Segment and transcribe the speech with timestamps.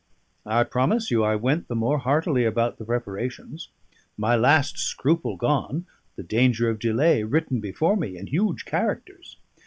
[0.47, 3.69] I promise you, I went the more heartily about the preparations;
[4.17, 5.85] my last scruple gone,
[6.15, 9.37] the danger of delay written before me in huge characters.